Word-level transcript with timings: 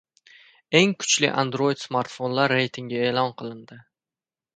Eng 0.77 0.93
kuchli 1.01 1.29
Android 1.41 1.81
smartfonlar 1.83 2.55
reytingi 2.57 3.05
e’lon 3.11 3.31
qilindi 3.43 3.79